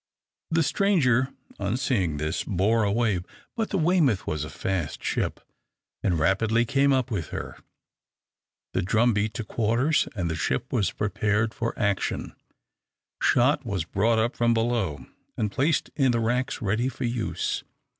The 0.49 0.63
stranger, 0.63 1.31
on 1.59 1.77
seeing 1.77 2.17
this, 2.17 2.43
bore 2.43 2.83
away, 2.83 3.19
but 3.55 3.69
the 3.69 3.77
"Weymouth" 3.77 4.25
was 4.25 4.43
a 4.43 4.49
fast 4.49 5.03
ship, 5.03 5.39
and 6.01 6.17
rapidly 6.17 6.65
came 6.65 6.91
up 6.91 7.11
with 7.11 7.27
her. 7.27 7.59
The 8.73 8.81
drum 8.81 9.13
beat 9.13 9.35
to 9.35 9.43
quarters, 9.43 10.07
and 10.15 10.27
the 10.27 10.33
ship 10.33 10.73
was 10.73 10.91
prepared 10.91 11.53
for 11.53 11.77
action. 11.77 12.33
Shot 13.21 13.63
were 13.63 13.77
brought 13.91 14.17
up 14.17 14.35
from 14.35 14.55
below 14.55 15.05
and 15.37 15.51
placed 15.51 15.91
in 15.95 16.11
the 16.13 16.19
racks 16.19 16.63
ready 16.63 16.89
for 16.89 17.03
use. 17.03 17.63